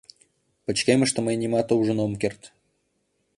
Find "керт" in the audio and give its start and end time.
2.21-2.41